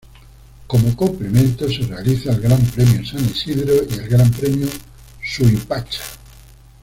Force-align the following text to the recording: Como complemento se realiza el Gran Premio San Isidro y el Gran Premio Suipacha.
Como 0.65 0.95
complemento 0.97 1.69
se 1.69 1.85
realiza 1.85 2.31
el 2.31 2.41
Gran 2.41 2.59
Premio 2.65 3.05
San 3.05 3.23
Isidro 3.23 3.83
y 3.87 3.99
el 3.99 4.07
Gran 4.09 4.31
Premio 4.31 4.67
Suipacha. 5.23 6.01